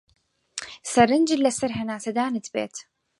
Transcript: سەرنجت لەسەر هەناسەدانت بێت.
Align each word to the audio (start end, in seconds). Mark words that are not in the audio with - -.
سەرنجت 0.91 1.39
لەسەر 1.45 1.71
هەناسەدانت 1.79 2.45
بێت. 2.53 2.75